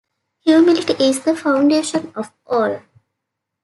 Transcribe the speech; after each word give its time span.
Humility 0.47 0.93
is 0.93 1.19
the 1.21 1.35
foundation 1.35 2.11
of 2.15 2.31
all. 2.47 2.81